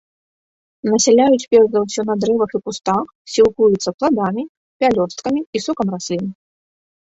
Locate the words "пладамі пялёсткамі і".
3.99-5.67